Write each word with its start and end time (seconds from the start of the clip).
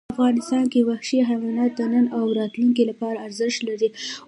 افغانستان 0.13 0.63
کې 0.71 0.85
وحشي 0.89 1.19
حیوانات 1.29 1.71
د 1.75 1.81
نن 1.93 2.05
او 2.17 2.23
راتلونکي 2.39 2.83
لپاره 2.91 3.23
ارزښت 3.27 3.59
لري. 3.69 3.89